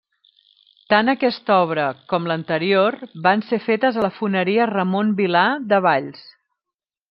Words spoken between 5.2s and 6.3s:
Vilà, de Valls.